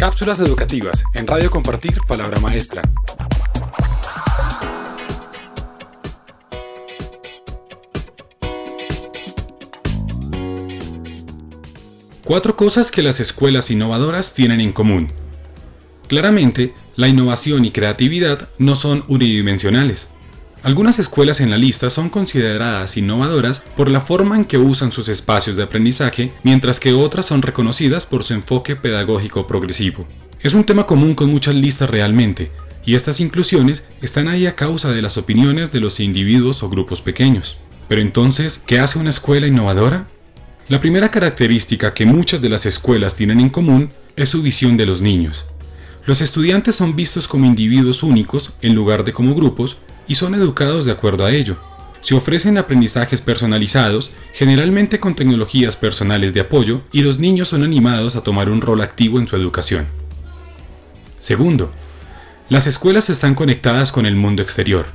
[0.00, 2.80] Cápsulas educativas en Radio Compartir Palabra Maestra.
[12.24, 15.12] Cuatro cosas que las escuelas innovadoras tienen en común.
[16.08, 20.08] Claramente, la innovación y creatividad no son unidimensionales.
[20.62, 25.08] Algunas escuelas en la lista son consideradas innovadoras por la forma en que usan sus
[25.08, 30.06] espacios de aprendizaje, mientras que otras son reconocidas por su enfoque pedagógico progresivo.
[30.40, 32.50] Es un tema común con muchas listas realmente,
[32.84, 37.00] y estas inclusiones están ahí a causa de las opiniones de los individuos o grupos
[37.00, 37.56] pequeños.
[37.88, 40.08] Pero entonces, ¿qué hace una escuela innovadora?
[40.68, 44.84] La primera característica que muchas de las escuelas tienen en común es su visión de
[44.84, 45.46] los niños.
[46.04, 49.78] Los estudiantes son vistos como individuos únicos en lugar de como grupos
[50.10, 51.56] y son educados de acuerdo a ello.
[52.00, 58.16] Se ofrecen aprendizajes personalizados, generalmente con tecnologías personales de apoyo, y los niños son animados
[58.16, 59.86] a tomar un rol activo en su educación.
[61.20, 61.70] Segundo,
[62.48, 64.86] las escuelas están conectadas con el mundo exterior.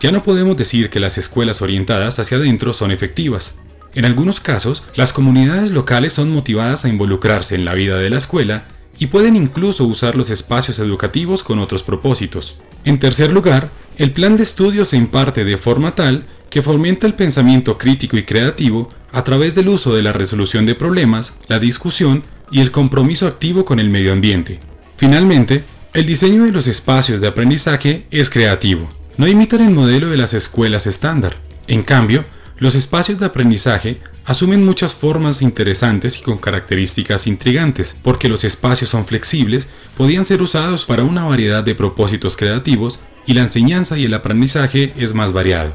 [0.00, 3.58] Ya no podemos decir que las escuelas orientadas hacia adentro son efectivas.
[3.94, 8.16] En algunos casos, las comunidades locales son motivadas a involucrarse en la vida de la
[8.16, 8.64] escuela
[8.98, 12.56] y pueden incluso usar los espacios educativos con otros propósitos.
[12.84, 13.68] En tercer lugar,
[14.00, 18.22] el plan de estudio se imparte de forma tal que fomenta el pensamiento crítico y
[18.22, 23.26] creativo a través del uso de la resolución de problemas, la discusión y el compromiso
[23.26, 24.58] activo con el medio ambiente.
[24.96, 28.88] Finalmente, el diseño de los espacios de aprendizaje es creativo.
[29.18, 31.36] No imitan el modelo de las escuelas estándar.
[31.66, 32.24] En cambio,
[32.56, 38.88] los espacios de aprendizaje asumen muchas formas interesantes y con características intrigantes, porque los espacios
[38.88, 44.04] son flexibles, podían ser usados para una variedad de propósitos creativos y la enseñanza y
[44.04, 45.74] el aprendizaje es más variado.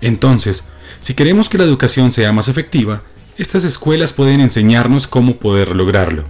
[0.00, 0.64] Entonces,
[1.00, 3.02] si queremos que la educación sea más efectiva,
[3.36, 6.24] estas escuelas pueden enseñarnos cómo poder lograrlo,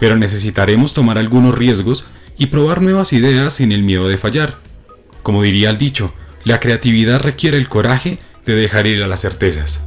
[0.00, 2.06] pero necesitaremos tomar algunos riesgos
[2.38, 4.58] y probar nuevas ideas sin el miedo de fallar.
[5.22, 9.82] Como diría el dicho, la creatividad requiere el coraje de dejar ir a las certezas.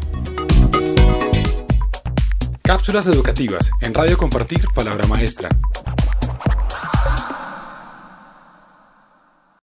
[2.61, 5.49] Cápsulas educativas en Radio Compartir Palabra Maestra.